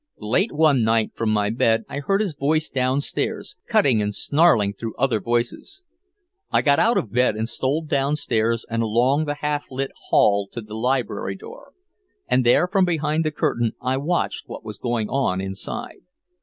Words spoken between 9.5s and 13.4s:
lit hall to the library door, and there from behind the